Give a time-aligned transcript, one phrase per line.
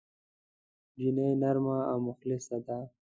[0.95, 2.77] نجلۍ نرمه او مخلصه ده.